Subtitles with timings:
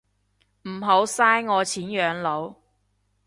[0.63, 2.55] 唔好嘥我錢養老